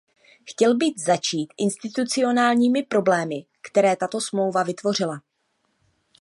Chtěl 0.45 0.75
bych 0.77 0.93
začít 1.07 1.53
institucionálními 1.57 2.83
problémy, 2.83 3.45
které 3.61 3.95
tato 3.95 4.21
smlouva 4.21 4.63
vytvořila. 4.63 5.21